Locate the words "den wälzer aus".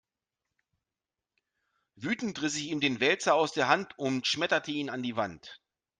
2.79-3.51